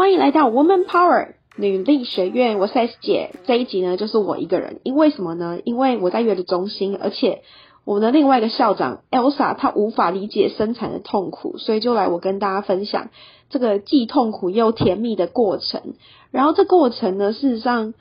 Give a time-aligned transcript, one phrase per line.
[0.00, 3.32] 欢迎来到 Woman Power 女力学院，我是 S 姐。
[3.44, 5.58] 这一集呢，就是我一个人，因为什么呢？
[5.62, 7.42] 因为我在月子中心，而且
[7.84, 13.10] 我们的另外一个校长 Elsa 她无法理解生产的痛苦，所以就来我跟大家分享
[13.50, 15.92] 这个既痛苦又甜蜜的过程。
[16.30, 17.92] 然后这过程呢，事实上，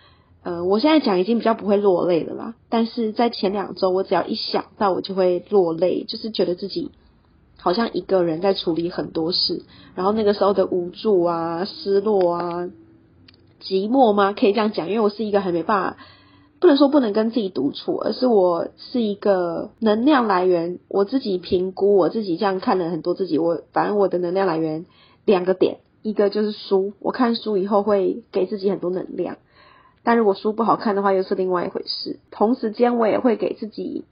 [0.43, 2.53] 呃，我现在讲已经比较不会落泪了啦。
[2.69, 6.91] 但是在前两周，我只要一想到，我就会落泪，就是觉得自己。
[7.61, 9.63] 好像一个人在处理很多事，
[9.93, 12.69] 然后那个时候的无助啊、失落啊、
[13.61, 14.31] 寂寞吗？
[14.31, 15.97] 可以这样讲，因为我是一个还没办法，
[16.61, 20.79] 不能说不能跟自己独处，而是我是一个能量来源。
[20.87, 24.85] 我自己评估，我自己这样看了很多自己，我反正我的能量来源
[25.25, 29.35] 两个点，一个就是书，我看书以后会给自己很多能量，
[30.03, 32.19] 但如果书不好看的话，又是另外一回事。
[32.31, 34.05] 同时间，我也会给自己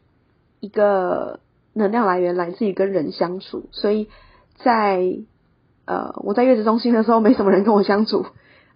[0.60, 1.40] 一个。
[1.78, 4.08] 能量来源来自于跟人相处，所以
[4.58, 5.04] 在
[5.86, 8.26] 呃我在月子中心的时候，没什么人跟我相处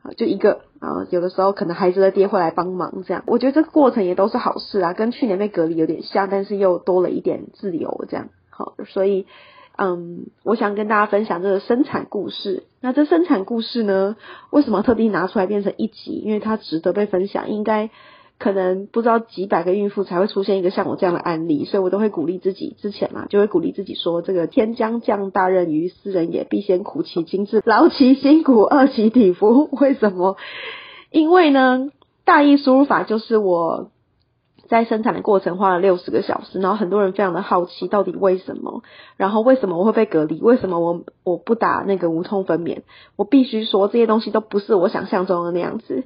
[0.03, 9.25] 啊， 就一个啊，有的时候可能孩子的爹会来帮忙，这样我觉得这个过程也都是好事啊，跟去年被隔离有点像，但是又多了一点自由，这样好，所以
[9.77, 12.63] 嗯，我想跟大家分享这个生产故事。
[12.81, 14.15] 那这生产故事呢，
[14.51, 16.21] 为什么特地拿出来变成一集？
[16.23, 17.89] 因为它值得被分享，应该。
[18.41, 22.75] 可能不知道几百个孕妇才会出现一个像我这样的案例，所以我都会鼓励自己。
[22.81, 30.37] 之前嘛，就会鼓励自己说：“这个天将降大任于斯人也，必先苦其心志，劳其筋骨，饿其体肤。”为什么？
[31.11, 31.91] 因为呢，
[32.25, 33.91] 大意输入法就是我
[34.67, 38.81] 在生产的过程花了六十个小时，然后很多人非常的好奇到底为什么，
[39.17, 40.41] 然后为什么我会被隔离？
[40.41, 42.81] 为什么我我不打那个无痛分娩？
[43.17, 46.05] 我必须说这些东西都不是我想象中的那样子。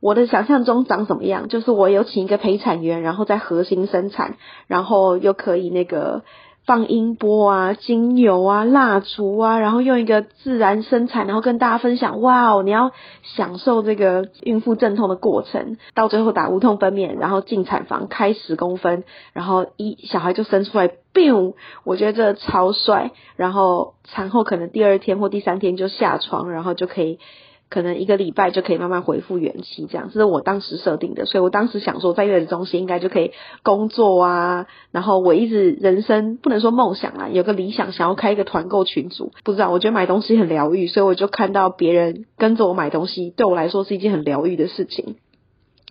[0.00, 1.48] 我的想象中长什么样？
[1.48, 6.22] 就是我有请一个陪产员，然后在核心生产，然后又可以那个
[6.66, 21.54] 放音波啊、精油啊、蜡烛啊，然后用一个自然生产，然后跟大家分享，哇哦，你要享受这个孕妇阵痛的过程，到最后打无痛分娩，然后进产房开十公分，然后一小孩就生出来，biu，
[21.84, 27.18] 我觉得这超帅，然后产后可能第二天或第三天就下床，然后就可以。
[27.68, 33.32] 可能一个礼拜就可以慢慢恢复元气，这样是我当时设定的，所以我当时想说，在月子中心应该就可以
[33.62, 34.66] 工作啊。
[34.92, 39.32] 然后我一直人生不能说梦想啊，有个理想，想要开一个团购群组。
[39.44, 45.16] 不知道，我觉得买东西很疗愈，所以我就看到别人跟着我买东西，对我来说是一件很疗愈的事情。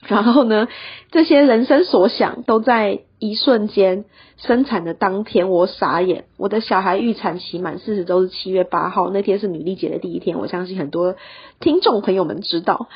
[0.08, 0.68] 然后呢，
[1.12, 4.06] 这些人生所想都在一瞬间
[4.38, 6.26] 生产的当天，我傻眼。
[6.38, 11.16] 我的小孩预产期满四十周是七月八号，那天是女力节的第一天，我相信很多
[11.60, 12.88] 听众朋友们知道。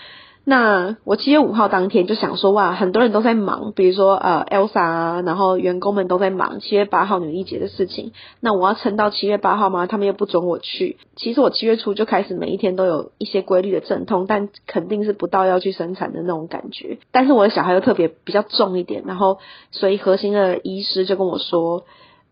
[0.45, 8.13] 那我七月五号当天就想说，哇，很多人都在忙，比如说呃，Elsa 啊，然后员工们都在忙七月八号女力节的事情。
[8.39, 9.85] 那我要撑到七月八号吗？
[9.85, 10.97] 他们又不准我去。
[11.16, 16.97] 其实我七月初就开始每一天都有一些规律的阵痛，但肯定是不到要去生产的那种感觉。
[17.11, 19.38] 但是我的小孩又特别比较重一点，然后
[19.69, 21.83] 所以核心的医师就跟我说，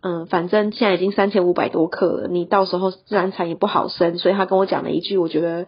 [0.02, 5.68] 嗯，反正现在已经三千五百多克了，你到时候自然产也不好生，所以他跟我讲了一句，我觉得。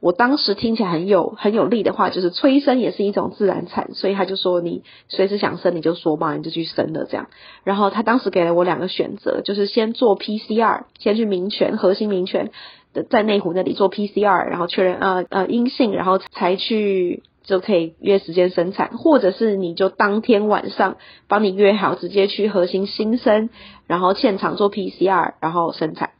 [0.00, 7.26] 我当时听起来很有很有力的话，就是催生也是一种自然产，所以他就说你随时想生你就说嘛，你就去生了这样。
[7.64, 12.52] 然后他当时给了我两个选择，就是先做 PCR，先去民权核心民权
[12.94, 23.50] 的在内湖那里做 PCR，然后确认呃呃阴性，然后才去就可以约时间生产，或者是你就当天晚上帮你约好，直接去核心新生，
[23.88, 26.10] 然后现场做 PCR，然后生产。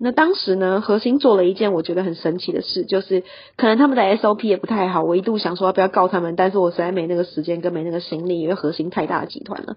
[0.00, 3.24] 那当时呢，核心做了一件我觉得很神奇的事，就是
[3.56, 5.02] 可能他们的 SOP 也不太好。
[5.02, 9.76] 我一度想说要不要告他们，但是我实在没那个时间跟没那个心力，因为核心太大的集团了，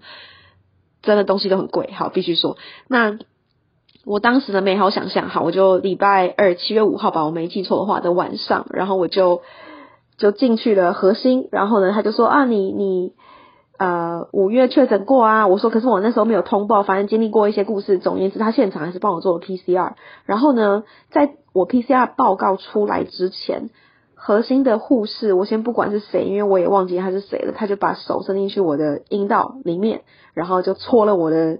[1.02, 1.90] 真的东西都很贵。
[1.92, 2.56] 好，必须说，
[2.86, 3.18] 那
[4.04, 9.42] 我当时的美好想象，好，我就礼拜二七月五号吧，我没记错的话的晚上，然后我就
[10.18, 13.12] 就进去了核心，然后呢，他就说啊，你你。
[13.78, 17.98] 呃，五月确诊过啊，我说，可是我那时候没有通报，反正经历过一些故事。
[17.98, 19.94] 总言之，他现场还是帮我做了 PCR。
[20.24, 23.70] 然后呢，在我 PCR 报告出来之前，
[24.14, 30.02] 核心的护士，我先不管是谁，因为我也忘记他是谁了，他就把手伸进去我的阴道里面，
[30.34, 31.58] 然后就戳了我的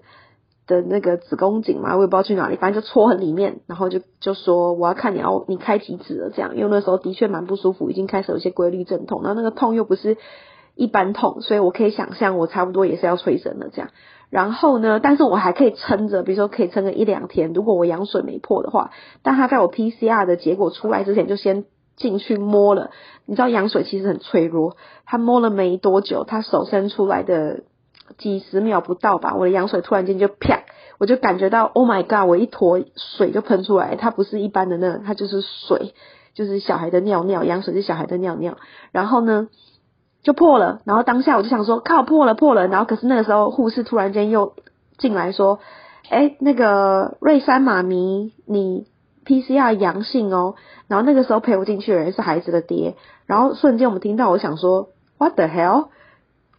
[0.66, 10.18] 的那个子宫颈嘛，我也不知道去哪里，反正就戳很里面，然后就就说我要看你要你开几指了这样，因为那时候的确蛮不舒服，已经开始有一些规律阵痛，然后那个痛又不是。
[10.74, 13.90] 一般痛，所以我可以想象，我差不多也是要催生的这样。
[14.30, 18.90] 然后呢，但是我还可以撑着，比如说可以撑个一两天，如果我羊水没破的话。
[19.22, 21.64] 但他在我 PCR 的结果出来之前，就先
[21.96, 22.90] 进去摸了。
[23.26, 27.64] 你知道羊水其实很脆弱，他摸了没多久，他手伸出来的
[28.16, 30.62] 几十秒不到吧，我的羊水突然间就啪，
[30.98, 35.94] 我就感觉到 Oh my God，我一坨水就喷出来，它不是一般的那，它就是水。
[36.34, 38.56] 就是小孩的尿尿，羊水是小孩的尿尿，
[38.90, 39.48] 然后呢
[40.22, 44.54] 就破了，然后当下我就想说靠破了破了，然后可是那个时候护士突然间又
[44.98, 45.58] 进来说，
[46.08, 48.86] 哎那个瑞山妈咪你
[49.26, 50.54] PCR 阳性哦，
[50.86, 52.94] 然后那个时候陪我进去的人是孩子的爹，
[53.26, 55.88] 然后瞬间我们听到我想说 What the hell？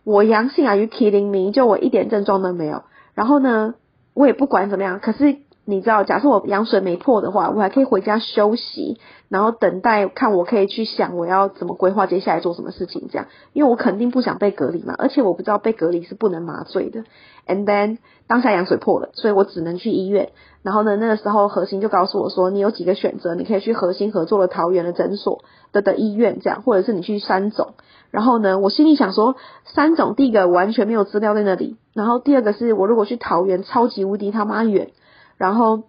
[0.04, 1.51] 我阳性啊？You kidding me？
[1.51, 2.83] 就我一点症状都没有，
[3.13, 3.75] 然后呢
[4.13, 5.38] 我也不管怎么样，可是。
[5.65, 9.00] 你知道，假设我羊水没破的话，我还可以回家休息，
[9.30, 17.06] 然后等待看我可以去想我要怎么规划接下来做什么事情，这样，因为我肯定不想被隔离嘛，而且我不知道被隔离是不能麻醉的。
[17.48, 20.31] And then 当下羊水破了，所以我只能去医院。
[20.63, 27.75] 然后呢，那个时候核心就告诉我说，你有几个选择，你可以去核心合作的桃园的诊所的的医院这样，或者是你去三总。
[28.12, 34.89] 然后呢，我心里想说，三总第一个完全没有资料在那里，然后第二个是我如果去桃园，超级无敌他妈远。
[35.38, 35.83] 然后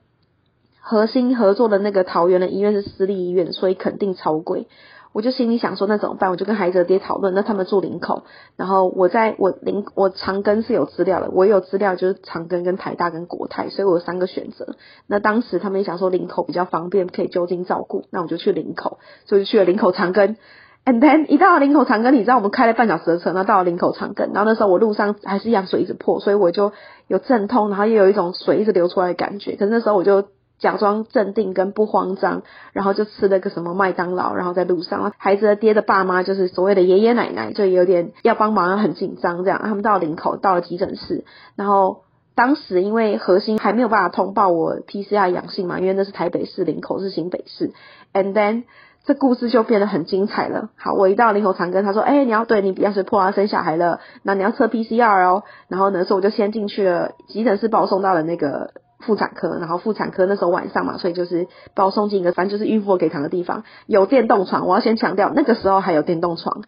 [0.80, 4.68] 核心合作的那个桃园的医院是私立医院，所以肯定超贵。
[5.12, 6.30] 我就心里想说那怎么办？
[6.32, 7.34] 我就跟孩子爹讨论。
[7.34, 8.24] 那他们住林口，
[8.56, 14.74] 然后我在我林我长庚是有资料的，我有资料就是长庚跟台大跟国泰，所以我有三个选择。
[15.06, 20.34] 那当时他们也想说林口比较方便，可以就近照顾，那我就去林口，所以就去了林口长庚。
[20.84, 26.72] And then 一到林口长庚，你知道我们开了半小时的车，然后到了林口长庚，然后那时候我路上还是一样水一直破，所以我就
[27.08, 29.56] 有阵痛，然后又有一种水一直流出来的感觉。
[29.56, 30.26] 可是那时候我就
[30.58, 32.42] 假装镇定跟不慌张，
[32.74, 39.60] 然后就吃了个什么麦当劳，然后在路上，孩子的爹的爸妈就是所谓的爷爷奶奶，就有点要帮忙，很紧张这样。
[39.62, 41.24] 他们到了林口，到了急诊室，
[41.56, 42.02] 然后
[42.34, 47.72] 当时因为核心还没有办法通报我 PCR 阳性嘛，因为那是台北市，林口是新北市。
[48.12, 48.64] And then
[49.04, 50.70] 这故事就变得很精彩了。
[50.76, 59.58] 好，我一到林口长庚，他说：“哎，你要对你比较是破啊，生小孩了，那你要测 PCR 哦。”然后呢，所以我就先进去了急诊室，把我送到了那个妇产科。
[59.58, 64.66] 然后妇产科那时候晚上嘛，所以就是把我送进一个反正就是孕妇可以躺的地方，有电动床。
[64.66, 66.62] 我要先强调，那个时候还有电动床。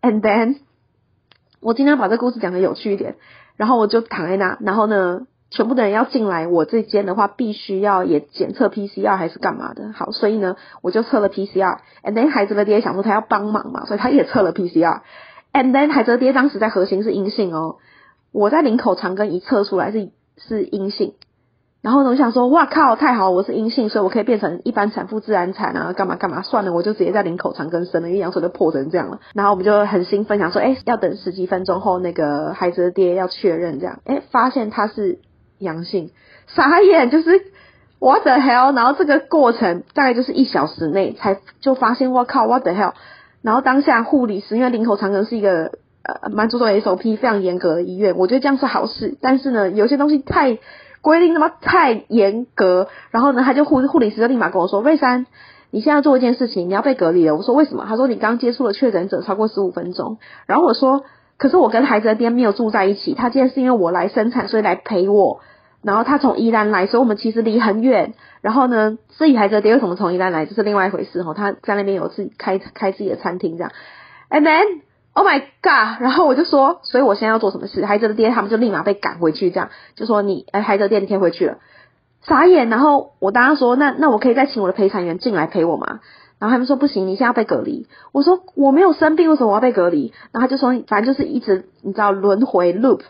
[0.00, 0.58] And then
[1.60, 3.16] 我今天把这故事讲的有趣一点，
[3.56, 5.26] 然后我就躺在那，然后呢。
[5.50, 9.92] 全部的人要进来，我这间的话必须要也检测 PCR 还是干嘛的？
[9.92, 17.78] 好，所以呢，我就测了 PCR，and then 孩子的爹想说他要帮忙嘛，所以他也测了 PCR，and then 孩子的爹当时在核心是阴性哦，
[18.30, 21.14] 我在领口长根一测出来是是阴性，
[21.82, 35.18] 然后呢，我想说哇靠，太好，我是阴性，所以我可以变成一般产妇自然产啊，干嘛干嘛，算了，我就直接在领口长根生了，因为羊水都破成这样了，然后我们就很兴奋，想说哎，要等十几分钟后那个孩子的爹要确认这样，哎，发现他是。
[35.60, 36.10] 阳性，
[36.48, 37.30] 傻眼，就是
[38.00, 42.94] what the hell，然后这个过程大概就是一小时内才就发现，我靠，what the hell，
[43.42, 45.72] 然后当下护理师因为林口长庚是一个
[46.02, 50.58] 呃蛮注重 SOP 非常严格的医院，我觉得这样是好事，但是呢，有些东西太
[51.02, 55.26] 规定那么太严格，然后呢，他就护护理师就立马跟我说，魏山，
[55.70, 57.36] 你现在做一件事情，你要被隔离了。
[57.36, 57.84] 我说为什么？
[57.86, 61.04] 他说你刚接触了确诊者超过十五分钟，然后我说。
[61.40, 65.40] 可是我跟孩子的爹没有住在一起，他今天是因为我来生产，所以来陪我。
[65.82, 68.12] 然后他从宜兰来，所以我们其实离很远。
[68.42, 71.32] 然后呢，自己孩子爹为什么从宜兰来，这是另外一回事哈。
[71.32, 73.72] 他在那边有自己开开自己的餐厅这样。
[74.28, 74.82] And then,
[75.14, 76.02] oh my god！
[76.02, 77.86] 然后我就说，所以我现在要做什么事？
[77.86, 81.56] 孩子的爹他们就立马被赶回去，这样就说你，哎，孩子的爹你可以回去了。
[82.20, 82.68] 傻眼。
[82.68, 86.00] 然后我当时说，那那我可以再请我的陪产员进来陪我吗？
[86.40, 87.86] 然后他们说不行，你现在要被隔离。
[88.10, 90.12] 我说我没有生病，为什么我要被隔离？
[90.32, 93.02] 然后他就说，反正就是一直你知道轮回 loop。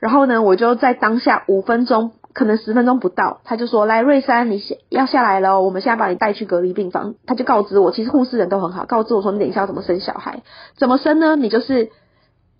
[0.00, 7.14] 然后呢，我就在当下五分钟，可能十分钟不到，他就说来瑞山，你下要下来了，我们现在把你带去隔离病房。
[7.26, 10.42] 他就告知我，其实护士人都很好，告知我说你等一下要怎么生小孩，
[10.76, 11.36] 怎么生呢？
[11.36, 11.90] 你就是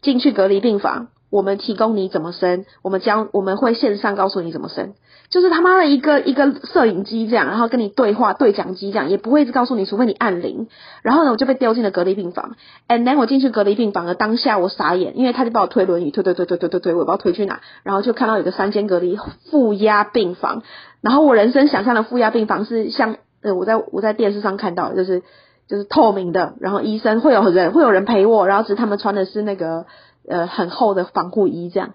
[0.02, 1.08] 进去隔离病房。
[1.30, 4.94] 我们提供你怎么生，我们将我们会线上告诉你怎么生，
[5.28, 10.68] 就是他妈的一个一个摄影机这样，然后跟你对话对讲机这样，也不会一直告诉你，除非你按铃。
[11.02, 12.56] 然后呢，我就被丢进了隔离病房。
[12.88, 17.61] And then 我进去隔离病房的当下，我傻眼，因为他就把我推轮椅推推推推推推推，我也不知道推去哪。
[17.82, 19.18] 然后就看到有个三间隔离
[19.50, 20.62] 负压病房，
[21.02, 25.23] 然后我人生想象的负压病房是像呃我在我在电视上看到，就是
[25.68, 29.85] 就是透明的，然后医生会有人会有人陪我，然后只是他们穿的是那个。
[30.28, 31.94] 呃，很厚的防护衣这样，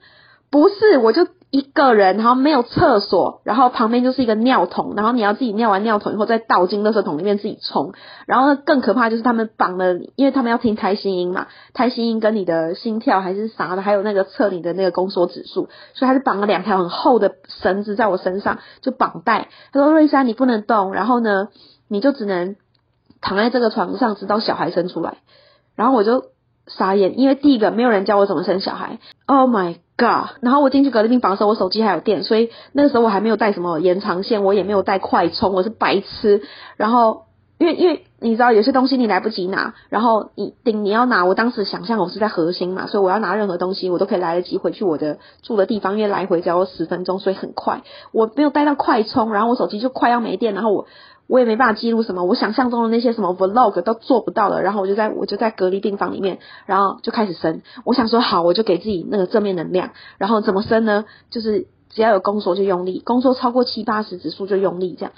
[0.49, 7.93] 不是，我就一个人，然后没有厕所，然后旁边就是一个尿桶，然后你要自己尿完尿桶以后再倒进垃圾桶里面自己冲，
[8.25, 19.49] 然后更可怕就是他们绑了，因为他们要听胎心音嘛，胎心音跟你的心跳还是啥的，还有那个测你的那个宫缩指数，所以他是绑了两条很厚的绳子在我身上，就绑带。
[19.71, 21.49] 他说瑞莎你不能动，然后呢
[21.87, 22.55] 你就只能
[23.21, 25.17] 躺在这个床上直到小孩生出来，
[25.75, 26.32] 然后我就。
[26.67, 30.37] 傻眼，因为第一个没有人教我怎么生小孩，Oh my god！
[30.41, 36.41] 然后我进去隔离病房的时候，我手机还有电，所以那个时候我还没有带什么延长线，我也没有带快充，我是白痴。
[36.77, 37.23] 然后
[37.57, 47.81] 因为因为你知道有些东西你来不及拿，然后你顶你要拿，我当时想象我是在核心嘛，所以我要拿任何东西，我都可以来得及回去我的住的地方，因为来回只要十分钟，所以很快。
[48.13, 50.87] 我没有带到快充，然后我手机就快要没电，然后我
[51.27, 57.61] 我也没办法记录什么，我想象中的那些什么 vlog 都做不到了，然后我就在我就在隔离病房里面，然后就开始生。
[57.85, 61.05] 我想说好，我就给自己那个正面能量，然后怎么生呢？
[61.31, 65.13] 就是只要有宫缩就用力，宫缩超过七八十指数就用力，这样。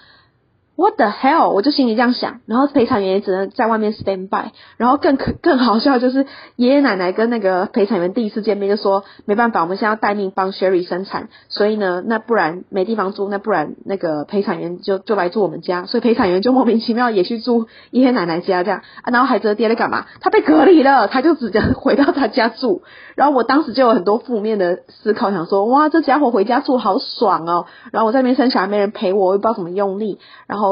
[0.77, 1.51] What the hell！
[1.51, 4.51] 我就心里这样想，然后陪产员也只能在外面 stand by。
[4.75, 6.25] 然后更可更好笑就是
[6.57, 19.11] 爷爷奶奶跟那个陪产员第一次见面就说没办法，我们现在要待命帮 Sherry 生产，所以呢，那不然没地方住，那不然那个陪产员就就来住我们家，所以陪产员就莫名其妙也去住爷爷奶奶家这样啊。
[19.13, 20.07] 然后孩子的爹在干嘛？
[20.19, 22.81] 他被隔离了，他就直接回到他家住。
[23.15, 27.65] 然后我当时就有很多负面的思考，想说哇，这家伙回家住好爽哦。
[27.93, 30.64] 然后我在那边生小孩没人陪我，我也不知道怎么用力，然后。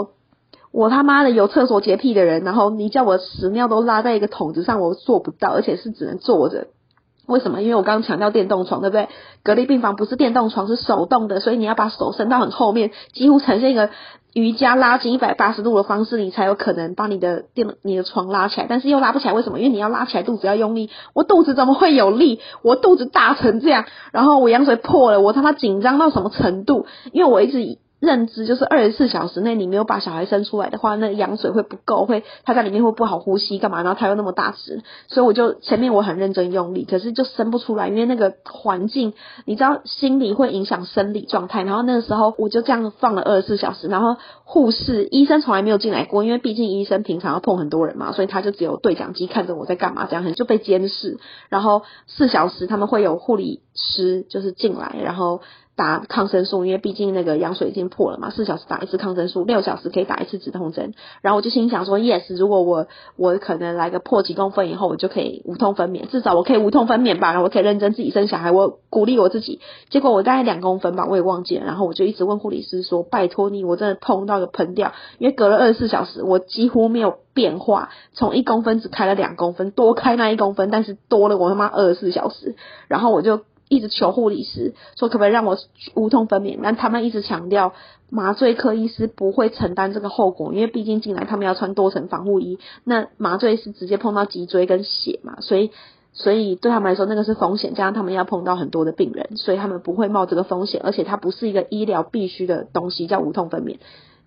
[0.74, 6.68] 我他妈的有厕所洁癖的人，然后你叫我屎尿都拉在一个桶子上，我做不到，而且是只能坐着。
[7.28, 7.62] 为什么？
[7.62, 9.08] 因为我刚刚强调电动床，对不对？
[9.44, 13.92] 隔离病房不是电动床，是手动的，所以你要把手伸到很后面，几乎呈现一个
[14.34, 18.66] 瑜伽拉筋一百八十度的方式，你才有可能把你的电你的床拉起来。
[18.68, 19.60] 但是又拉不起来，为什么？
[19.60, 20.90] 因为你要拉起来，肚子要用力。
[21.14, 22.40] 我肚子怎么会有力？
[22.64, 26.88] 我肚子大成这样，然后我羊水破了，我他妈紧张到什么程度？
[27.12, 27.78] 因为我一直。
[28.04, 33.82] 认知就是二十四小时内你没有把小孩生出来的话，那羊水会不够，会他在里面会不好呼吸，干嘛？
[33.82, 39.14] 然后他又那么大只，所以我就前面我很认真用力，可是就生不出来，因为那个环境，
[39.46, 41.64] 你知道心理会影响生理状态。
[41.64, 51.20] 然后那个时候我就这样放了二十四小时，然后护士、医生从来没有进来过，因为毕竟医生平常要碰很多人嘛，所以他就只有对讲机看着我在干嘛，这样很就被监视。
[51.48, 55.40] 然后四小时他们会有护理师就是进来，然后。
[55.76, 60.94] 打抗生素，因为毕竟那个羊水已经破了嘛，四小时打一次抗生素，六小时可以打一次止痛针。
[61.22, 69.62] 然后我就心想说，yes，如果我我可能来个破几公分以后，我就可以无痛分娩，至少我可以无痛分娩吧，然后我可以认真自己生小孩，我鼓励我自己。
[69.90, 71.66] 结果我大概两公分吧，我也忘记了。
[71.66, 82.56] 然后我就一直问护理师说，拜托你，我真的痛到个喷掉，因为隔了二十四小时，我几乎没有变化，从一公分只开了两公分，多开那一公分，但是多了我他妈二十四小时，
[82.88, 83.42] 然后我就。
[83.74, 85.58] 一直求护理师说可不可以让我
[85.96, 87.74] 无痛分娩，但他们一直强调
[88.10, 95.72] 麻醉科医师不会承担这个后果，因为毕竟进来他们要穿多层防护衣，那麻醉是直接碰到脊椎跟血嘛，所以
[96.14, 103.78] 所以对他们来说那个是风险，加上他们要碰到很多的病人，所以他们不会冒这个风险，而且它不是一个医疗必须的东西，叫无痛分娩。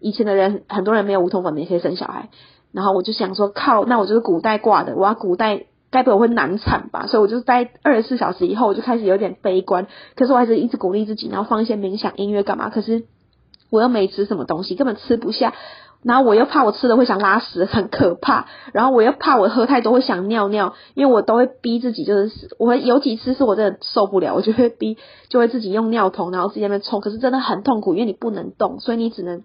[0.00, 2.30] 以前的人很多人没有无痛分娩可以生小孩，
[2.72, 5.66] 然后我就想说靠，那我就是古代挂的，我要古代。
[5.96, 7.06] 该不会会难产吧？
[7.06, 9.86] 所以我就在二十四小时以后，我就开始有点悲观。
[10.14, 12.68] 可是我还是一直鼓励自己，然后放一些冥想音乐干嘛？
[12.68, 13.04] 可是
[13.70, 15.54] 我又没吃什么东西，根本吃不下。
[16.02, 18.46] 然后我又怕我吃了会想拉屎，很可怕。
[18.72, 24.98] 然后我又怕我喝太多会想尿尿，因为我都会逼自己，就是我会有几次是我真的受不了，我就会逼，
[25.30, 27.00] 就会自己用尿桶，然后自己在那边冲。
[27.00, 29.42] 可是真的很痛苦，因为你不能动，所以你只能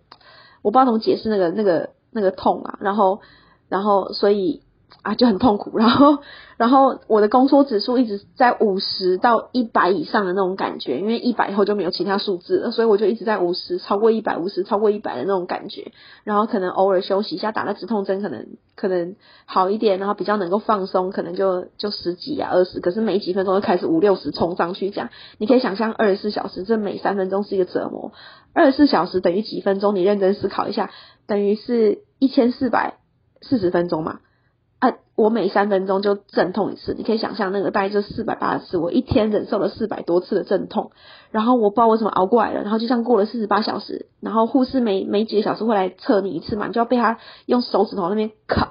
[0.61, 2.77] 我不知道怎么解释那个那个那个痛啊。
[2.81, 3.21] 然后
[3.69, 4.61] 然后所以。
[5.01, 6.19] 啊，就很痛苦， 然后，
[6.57, 15.91] 然后我的宫缩指数一直在五十到一百以上的那种感觉，因为一百以后就没有其他数字了，所以我就一直在五十，超过一百五十，超过一百的那种感觉，
[16.23, 18.45] 然后可能偶尔休息一下，打了止痛针，可能
[18.75, 28.11] 可能好一点，然后比较能够放松，可能就就十几啊二十，可是每几分钟就开始五六十冲上去，这样你可以想象二十四小时，这每三分钟是一个折磨，
[28.53, 29.95] 二十四小时等于几分钟？
[29.95, 30.91] 你认真思考一下，
[31.25, 32.97] 等于是一千四百
[33.41, 34.19] 四十分钟嘛。
[34.81, 40.89] 啊，我每三分钟就阵痛一次，你可以想象那个大概就四百八十次，我一天忍受了四百多次的阵痛，
[41.29, 48.69] 然后我不知道为什么熬过来了，然后就像过了四十八小时，然后护士每每几个小时会来测你一次嘛，你就要被他用手指头那边敲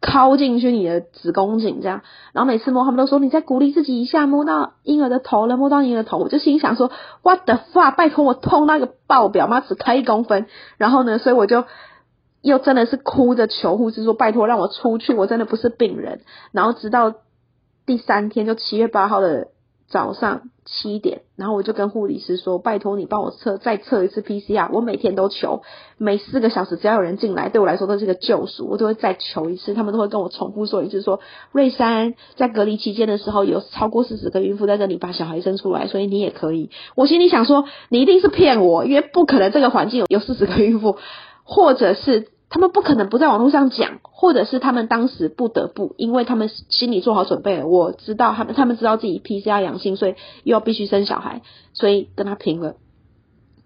[0.00, 2.00] 敲进去你的子宫颈这样，
[2.32, 6.90] 然后每次摸他们都说你再鼓励自己一下，摸到婴儿的头了，摸到婴儿的头，我就心想说
[7.22, 9.60] What the fuck，拜托我痛那个爆表吗？
[9.60, 11.66] 只开一公分，然后呢，所以我就。
[12.42, 16.20] 又真的是哭着求护士说：“拜托让我出去，我真的不是病人。”
[16.52, 17.14] 然后直到
[17.86, 19.48] 第三天，就七月八号的
[19.88, 24.70] 早上七点，然后我就跟护理师说：“拜托你帮我测，再测一次 PCR。
[24.72, 25.62] 我每天都求，
[25.98, 29.74] 每四个小时只要有人进来，对我来说都是个救赎，我都会再求一次。
[29.74, 31.20] 他们都会跟我重复说一次：说
[31.52, 36.70] 瑞山在隔离期间的时候，有超过四十个孕妇在这里把小孩生出来，所以你也可以。
[36.96, 40.96] 我心里想说，你一定是骗我，因为不可能这个环境有四十个孕妇，
[41.52, 47.66] 或者是。”他们不可能不在网络上讲，或者是他们当时不得不，因为他们心里做好准备了。
[47.66, 51.40] 我知道他们，他们知道自己 PCR 阳性，所以又要必须生小孩，
[51.72, 52.74] 所以跟他拼了。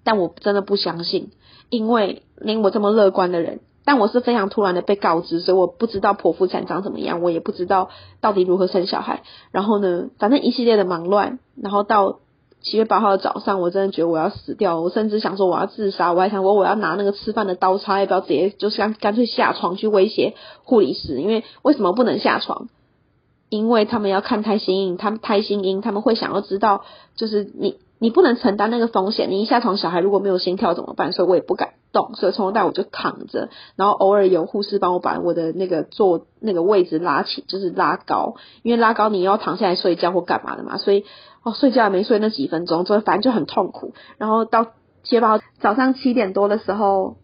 [0.04, 1.32] 但我真的不相信，
[1.68, 7.90] 因为连我这么乐观的人，但我是非常突然的被告知，所以我不知道剖腹产长怎么样，我也不知道
[8.20, 9.24] 到底如何生小孩。
[9.50, 12.20] 然后呢，反正一系列的忙乱，然后到
[12.66, 21.20] 七月八号的早上，我真的觉得我要死掉，我甚至想说我要自杀，我还想说我要拿那个吃饭的刀叉，要不要直接就是干干脆下床去威胁护理师？
[21.20, 22.68] 因为为什么不能下床？
[23.50, 26.82] 因为他们要看胎心音，他们胎心音，他们会想要知道，
[27.14, 27.76] 就是你。
[27.98, 31.12] 你不能承担那个风险，你一下床小孩如果没有心跳怎么办？
[31.12, 41.04] 所以我也不敢动，所以从头到尾我就躺着，然后偶尔有护士帮我把我的那个坐那个位置拉起，就是拉高，因为拉高你要躺下来睡觉或干嘛的嘛，所以
[41.42, 43.94] 哦睡觉也没睡那几分钟，所以反正就很痛苦。
[44.18, 44.72] 然后到
[45.02, 47.16] 接包早上七点多的时候，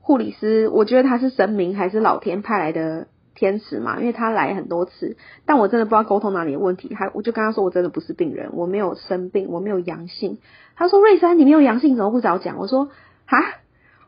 [0.00, 3.06] 护理师我觉得他是神明还是老天派来的？
[3.36, 10.38] 天使嘛，因为他来很多次，但我真的不知道沟通哪里有问题，还我就跟他说我真的不是病人，我没有生病，我没有阳性。
[10.76, 12.58] 他说瑞山你没有阳性怎么不早讲？
[12.58, 12.90] 我说
[13.26, 13.38] 哈，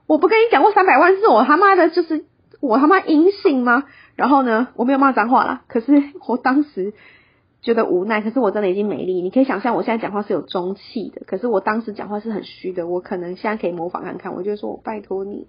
[0.06, 2.24] 我不跟你讲过三百万是，我他妈的就是
[2.60, 3.84] 我他妈阴性吗？
[4.14, 6.94] 然后呢，我没有骂脏话啦，可是我当时
[7.62, 9.20] 觉得无奈，可是我真的已经没力。
[9.20, 15.46] 你可以想象我现在讲话是有中气的，可是我当时讲话是很虚的，我可能现在可以模仿看看，我就说我拜托你。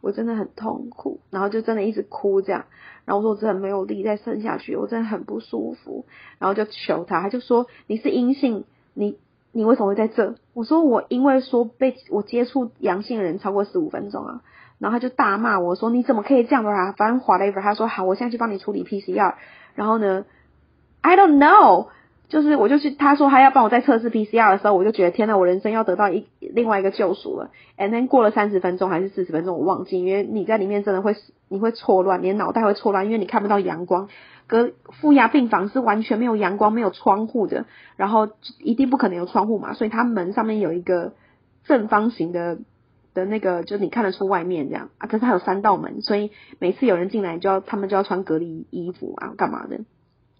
[0.00, 2.66] 我真的很痛苦，然后就真的一直哭这样，
[3.06, 6.04] 然后我说我真的没有力再生下去，我真的很不舒服，
[6.38, 9.16] 然后就求他，他就说你是阴性，你
[9.54, 10.34] 你为什么会在这？
[10.52, 14.40] 我说我因为说被我接触阳性的人超过十五分钟啊，
[14.78, 16.92] 然后他就大骂我说你怎么可以这样啊？
[16.92, 19.34] 反正划了一笔他说好，我现在去帮你处理 PCR，
[19.74, 20.24] 然后呢
[21.00, 21.86] ，I don't know。
[22.28, 27.50] 就是我就去，他说他要帮我再测试 PCR 的时候，我就觉得天呐，我人生要得到一另外一个救赎了。
[27.76, 31.14] And then 过了三十分钟还是四十分钟，我忘记，因为你在里面真的会
[31.48, 34.08] 你会错乱，你的脑袋会错乱，因为你看不到阳光。
[34.46, 37.64] 隔负压病房是完全没有阳光、没有窗户的，
[37.96, 38.28] 然后
[38.58, 41.12] 一定不可能有窗户嘛，所以它门上面有一个
[41.64, 42.58] 正方形的
[43.14, 45.06] 的那个，就你看得出外面这样啊。
[45.06, 49.80] 可是它有三道门，所以每次有人进来就要他们就要穿隔离衣服啊，干嘛的？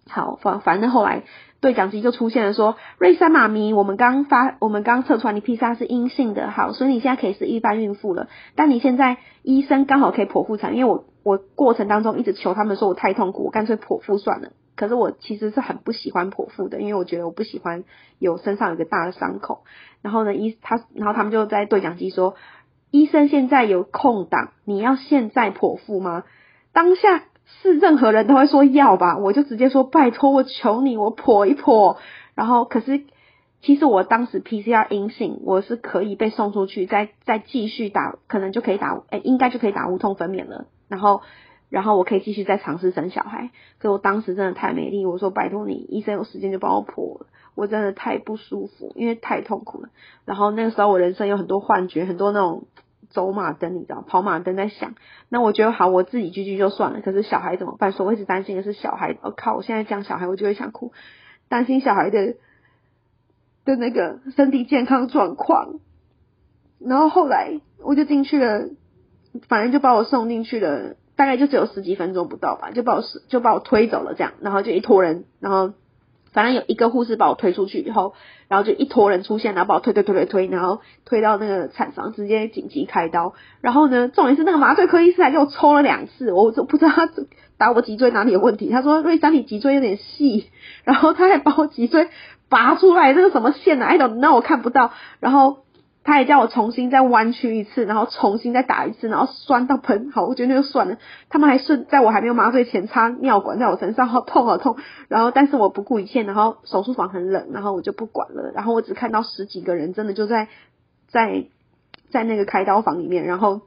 [0.07, 1.23] 好，反反正后来
[1.61, 8.27] 对讲机就出现了，说瑞珊妈咪，我们刚发，我们刚测出来你 PCR 是阴性的，好，所以你现在可以是一般孕妇了。
[8.55, 14.49] 但你现在医生刚好可以剖腹产，因为我我过程当中一直求他们说我太痛苦，我干脆剖腹算了。
[14.75, 17.83] 可是我其实是很不喜欢剖腹的，因为我觉得我不喜欢
[18.19, 19.63] 有身上有个大的伤口。
[20.03, 22.35] 然后呢，医他，然后他们就在对讲机说，
[22.91, 26.25] 医生现在有空档，你要现在剖腹吗？
[26.73, 27.23] 当下。
[27.45, 31.97] 是任何人都会说要吧，我就直接说拜托，我求你，我剖一剖。
[32.33, 33.05] 然后可是
[33.61, 40.65] 其实我当时 PCR 阴性，我是可以被送出去，再再继续打，可能就可以打，哎，应该就可以打无痛分娩了。
[40.87, 41.21] 然后
[41.69, 43.51] 然后我可以继续再尝试生小孩。
[43.79, 47.21] 可我当时真的太没力，我说拜托你，医生有时间就帮我剖，
[47.55, 49.89] 我真的太不舒服，因为太痛苦了。
[50.25, 52.63] 然后那个时候我人生有很多幻觉，很多那种。
[53.09, 54.95] 走马灯，你知道，跑马灯在响。
[55.29, 57.01] 那我觉得好，我自己居居就算了。
[57.01, 57.91] 可是小孩怎么办？
[57.91, 59.17] 所以我一直担心的是小孩。
[59.21, 60.91] 我靠，我现在讲小孩，我就会想哭，
[61.49, 62.35] 担心小孩的
[63.65, 65.79] 的那个身体健康状况。
[66.79, 68.69] 然后后来我就进去了，
[69.47, 75.73] 反正就把我送进去了，大概就只有十几分钟不到吧，就把我就把我推走了，这样，然后就一坨人，然后。
[76.35, 78.13] 反正有一个护士把我推出去以后，
[78.49, 83.33] 然后就一坨人出现，然后把我推推推推推，然后推到那个产房，直接紧急开刀。
[83.61, 87.09] 然后呢，重点是那个麻醉科医师还给我抽了两次，我就不知道他
[87.57, 88.69] 打我脊椎哪里有问题。
[88.69, 90.51] 他说瑞山你脊椎有点细，
[90.83, 92.09] 然后他还把我脊椎
[92.49, 94.91] 拔出来，那个什么线呢？I don't know，我看不到。
[95.19, 95.64] 然后。
[96.07, 100.11] 他也叫我重新再弯曲一次，然后重新再打一次，然后酸到喷。
[100.11, 100.99] 好，我觉得那就算了。
[101.29, 104.77] 他们还顺在我还没有麻醉前插尿管在我身上，好痛好痛。
[105.07, 108.51] 然后，但是我不顾一切，然后手术房很冷，然后我就不管了。
[108.53, 110.47] 然后我只看到十几个人，真的就在
[111.07, 111.45] 在
[112.11, 113.25] 在那个开刀房里面。
[113.25, 113.61] 然后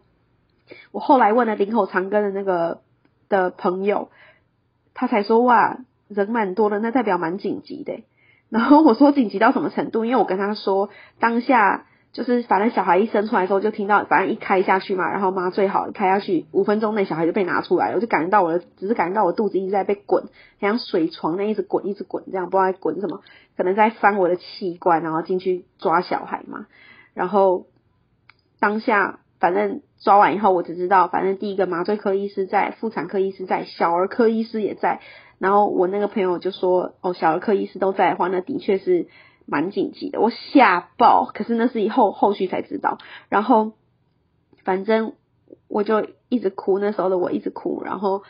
[0.92, 2.82] 我后来问了林口长庚的那个
[3.28, 4.10] 的朋友，
[4.94, 8.04] 他才说哇，人蛮多的，那代表蛮紧急的。
[8.48, 10.04] 然后我说紧急到什么程度？
[10.04, 11.86] 因为我跟他说当下。
[12.18, 20.24] 就是反正小孩一生出来之后就听到，反正一开下去嘛，然后麻醉好开下去，五分钟内小孩就被拿出来了，我就感觉到我的，只是感觉到我肚子一直在被滚，
[20.60, 23.20] 像水床那一直滚一直滚这样，不知道在滚什么，
[23.56, 26.66] 可能在翻我的器官，然后进去抓小孩嘛。
[27.14, 27.66] 然后
[28.58, 34.98] 当下反正抓完以后，我只知道反正第一个麻醉科医师在，妇产科医师在，小儿科医师也在。
[35.38, 39.06] 然后我那个朋友就说，哦，小儿科医师都在的话，那的确是。
[39.50, 42.98] 蛮紧急的，我吓爆，可是那是以后后续才知道。
[43.30, 43.72] 然后
[44.62, 45.14] 反正
[45.68, 47.82] 我就一直哭，那时候的我一直哭。
[47.82, 48.22] 然后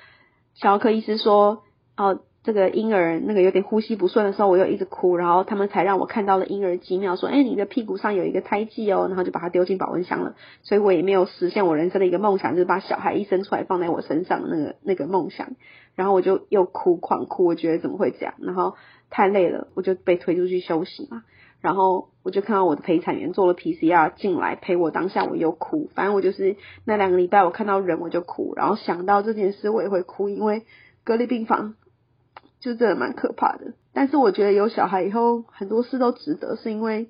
[0.54, 1.64] 小儿科医师说
[1.98, 10.36] ：“哦，这个婴儿那个有点呼吸不顺的时候，我又一直哭，然后他们才让我看到了婴儿几秒，说，哎，你的屁股上有一个胎记哦，然后就把它丢进保温箱了。
[10.62, 15.56] 所以我也没有实现我人生的一个梦想，就是把小孩一生出来放在我身上的那个那个梦想。
[15.98, 18.34] 然后我就又哭，狂哭，我觉得怎么会这样？
[18.38, 18.76] 然后
[19.10, 21.24] 太累了，我就被推出去休息嘛。
[21.60, 25.90] 然后我就看到我的陪产员做了 PCR 进来陪我，当下我又哭。
[25.96, 30.62] 反正我就是那两个礼拜，我看到人我就哭，然后想到这件事我也会哭，因为
[31.02, 31.74] 隔离病房。
[32.60, 37.08] 就真的蛮可怕的，但是我觉得有小孩以后很多事都值得，是因为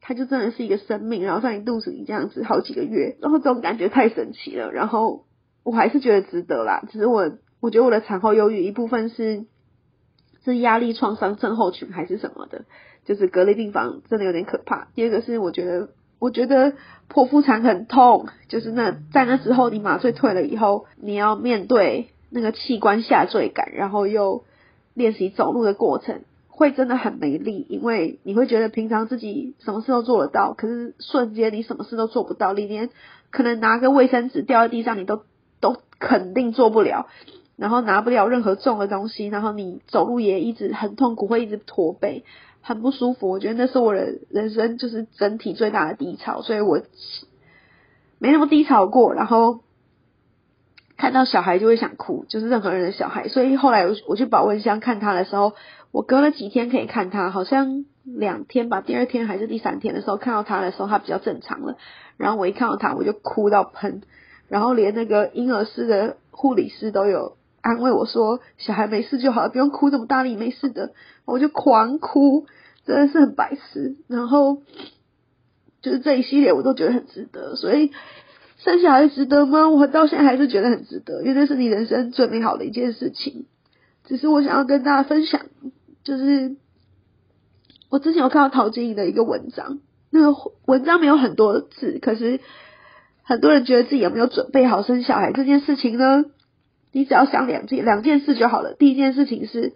[0.00, 5.24] 他就真的是一个生命，然后在你肚子里这样子好几个月，然后这种感觉太神奇了，然后
[5.62, 6.84] 我还是觉得值得啦。
[6.90, 7.30] 只是我
[7.62, 9.46] 我觉得我的产后忧郁一部分是
[10.44, 12.64] 是压力创伤症候群还是什么的，
[13.06, 14.88] 就是隔离病房真的有点可怕。
[14.94, 16.74] 第二个是我觉得我觉得
[17.08, 24.44] 剖腹产很痛，就是那在那之后你麻醉退了以后，你要面对那个器官下坠感，然后又。
[24.94, 26.20] 练习走路的过程
[26.50, 32.90] 会真的很没力，因为你会觉得平常自己什么事都做得到，可是瞬间你什么事都做不到，你连
[33.30, 35.22] 可能拿个卫生纸掉在地上你都
[35.60, 37.06] 都肯定做不了，
[37.56, 42.24] 然后拿不了任何重的东西，然后你走路也一直很痛苦，会一直驼背，
[42.60, 43.30] 很不舒服。
[43.30, 46.82] 我觉得那是我的人生就是整体最大的低潮，所以我
[48.18, 49.60] 没那么低潮过，然后。
[50.94, 53.26] 看到小孩就会想哭，就是任何人的小孩。
[53.26, 55.54] 所以后来我我去保温箱看他的时候，
[55.90, 58.82] 我隔了几天可以看他，好像两天吧。
[58.82, 61.76] 第二天还是第三天的时候看到他的时候，他比较正常了。
[62.18, 64.02] 然后我一看到他，我就哭到喷，
[64.46, 70.92] 然后连那个婴儿室的护理师都有安慰我说：“小孩没事就好，不用哭这么大力，没事的。”
[71.24, 72.46] 我就狂哭，
[72.84, 73.96] 真的是很白痴。
[74.08, 74.62] 然后
[75.80, 77.92] 就是这一系列我都觉得很值得，所以。
[78.58, 79.68] 生小孩值得吗？
[79.70, 83.46] 我到现在还是觉得很值得，因为那是你人生最美好的一件事情。
[84.04, 85.46] 只是我想要跟大家分享，
[86.04, 86.54] 就是
[87.90, 92.38] 我之前有看到陶晶莹的一个文章，那个文章没有很多字，可是
[93.24, 96.24] 很多人觉得自己有没有准备好生小孩这件事情呢？
[96.92, 98.74] 你只要想两件两件事就好了。
[98.74, 99.72] 第一件事情是。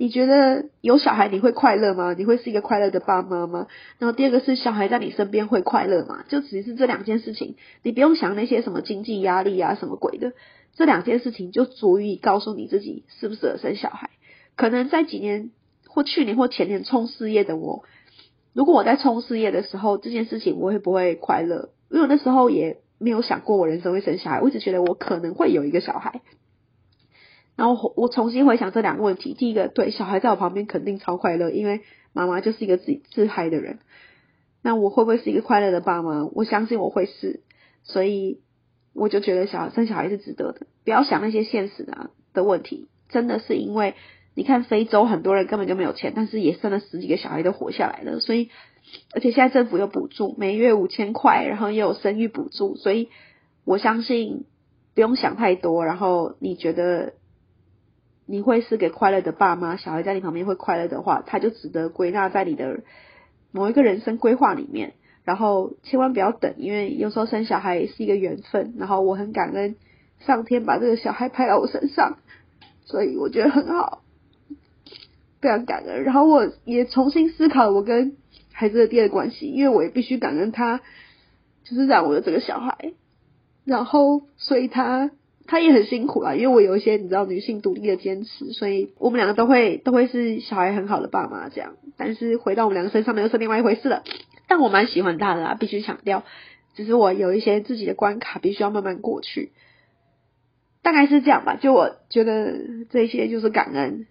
[0.00, 2.14] 你觉得有小孩你会快乐吗？
[2.16, 3.66] 你会是一个快乐的爸妈吗？
[3.98, 6.24] 然后第二个是小孩在你身边会快乐吗？
[6.28, 10.34] 就只是这两件事情，你不用想那些什么经济压力啊什么鬼的，
[10.76, 14.10] 这两件事情就足以告诉你自己适不适合生小孩。
[14.54, 15.50] 可能在几年
[15.88, 17.82] 或去年或前年冲事业的我，
[18.52, 21.70] 如果我在冲事业的时候，这件事情我会不会快乐？
[21.90, 26.20] 因为我那时候也没有想过我人生会生小孩，我一直觉得我可能会有一个小孩。
[27.58, 31.80] 然后我重新回想这两个问题，第一个，对小孩在我旁边肯定超快乐，因为
[32.12, 33.80] 妈妈就是一个自自嗨的人。
[34.62, 36.24] 那我会不会是一个快乐的爸妈？
[36.34, 37.40] 我相信我会是，
[37.82, 38.38] 所以
[38.94, 40.68] 我就觉得小生小孩是值得的。
[40.84, 43.94] 不要想那些现实的的问题，真的是因为
[44.36, 48.20] 你看非洲很多人根本就没有钱，但是也生了十几个小孩都活下来了。
[48.20, 48.50] 所以，
[49.12, 53.08] 而且现在政府有补助，每月五千块，然后也有生育补助，所以
[53.64, 54.44] 我相信
[54.94, 55.84] 不用想太多。
[55.84, 57.14] 然后你觉得？
[58.30, 62.82] 你会是个快乐的爸妈，小孩在你旁边会快乐的话，他就值得归纳在你的
[63.52, 64.92] 某一个人生规划里面。
[65.24, 68.74] 然后千万不要等，因为有时候生小孩是一个缘分。
[68.76, 69.76] 然后我很感恩
[70.20, 72.18] 上天把这个小孩派到我身上，
[72.84, 74.02] 所以我觉得很好，
[75.40, 76.02] 非常感恩。
[76.02, 78.18] 然后我也重新思考我跟
[78.52, 80.82] 孩子的第二关系，因为我也必须感恩他，
[81.64, 82.92] 就是让我的这个小孩，
[83.64, 85.10] 然后所以他。
[85.50, 91.76] 他也很辛苦啊，因为我有一些你知道女性独立的坚持，所以我们两个都会都会是小孩很好的爸妈这样。
[91.96, 94.04] 但是回到我们两个身上呢，又是另外一回事了。
[94.46, 96.22] 但我蛮喜欢他的啊，必须强调，
[96.74, 99.52] 只是我有一些自己的关卡，必须要慢慢过去。
[100.82, 102.54] 大概是这样吧，就我觉得
[102.90, 104.06] 这些就是感恩，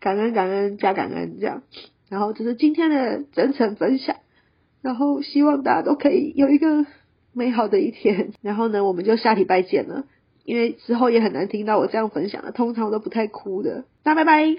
[0.00, 1.62] 感恩感恩加感恩这样。
[2.10, 4.16] 然后这是今天的真诚分享，
[4.82, 6.84] 然后希望大家都可以有一个
[7.32, 8.32] 美好的一天。
[8.42, 10.04] 然后呢，我们就下礼拜见了。
[10.44, 13.84] 因为之后也很难听到我这样分享的，通常我都不太哭的。
[14.04, 14.56] 那拜拜。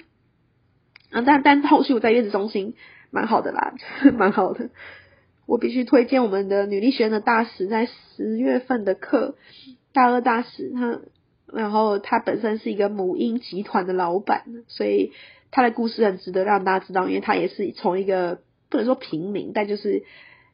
[1.11, 2.73] 啊，但但后续我在月子中心
[3.11, 3.75] 蛮好的啦，
[4.17, 4.71] 蛮好的。
[5.45, 9.35] 我必须推荐我们的女力学院的大使在十月份的课，
[9.93, 11.01] 大二大使他，
[11.53, 15.11] 然后他本身是一个母婴集团的老板，所以
[15.51, 18.39] 他的故事很值得让大家知道，因为他也是从一个
[18.71, 20.03] 不能说平民，但就是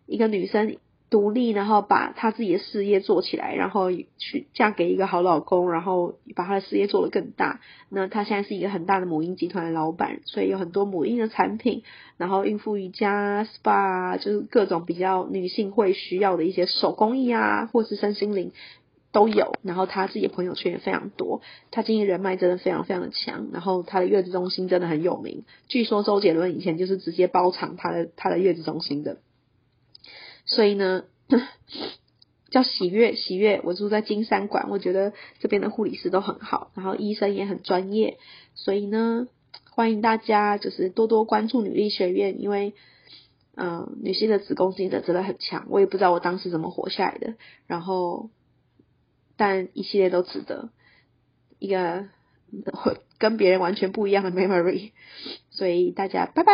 [0.05, 0.75] 一个女生。
[1.11, 7.59] 独立，然后把她自己的事业做起来，然后去嫁给一个好老公，然后把她的事业做得更大。
[7.89, 11.83] 那她现在是一个很大的母婴集团的老板，所以有很多母婴的产品，
[12.17, 18.53] 然后孕妇瑜伽、 SPA，就是各种比较女性会需要的一些手工艺啊，或是身心灵
[19.11, 29.17] 都有，然后他自己的朋友圈也非常多，他经营人脉真的非常非常的强，然后他的月子中心真的很有名，据说周杰伦以前就是直接包场他的他的月子中心的，
[30.55, 31.03] 所以呢，
[32.51, 38.17] 叫喜悦喜悦，我住在金山馆，我觉得这边的护理师都很好，然后医生也很专业，
[38.53, 39.27] 所以呢，
[39.69, 42.73] 欢迎大家就是多多关注女力学院，因为。
[43.53, 47.35] 嗯，女性的子宫经的真的很强，我也不知道我当时怎么活下来的。
[47.67, 48.29] 然后，
[49.35, 50.69] 但一系列都值得
[51.59, 52.07] 一个
[53.17, 54.91] 跟别人完全不一样的 memory。
[55.49, 56.51] 所以大家拜拜。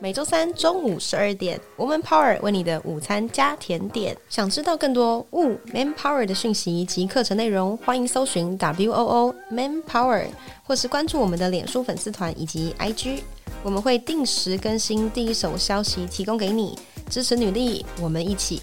[0.00, 4.16] 每周三中午十二点，Woman Power 为你的午餐加甜点。
[4.28, 10.26] 想知道更多 Wo Man Power 的讯息及课程内容，欢迎搜寻 W O O Man Power，
[10.62, 13.20] 或是关注我们的脸书粉丝团以及 IG。
[13.62, 16.78] 我们会定时更新第一手消息，提供给你
[17.08, 18.60] 支持女力，我们一起